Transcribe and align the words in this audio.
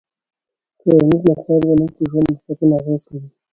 ټولنيز 0.79 1.21
مسایل 1.29 1.63
زموږ 1.69 1.89
په 1.95 2.01
ژوند 2.09 2.27
مستقیم 2.33 2.69
اغېز 2.79 3.01
کوي. 3.07 3.27